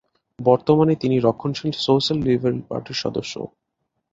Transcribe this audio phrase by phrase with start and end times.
[0.39, 3.33] বর্তমানে তিনি রক্ষণশীল সোশ্যাল লিবারেল পার্টির সদস্য।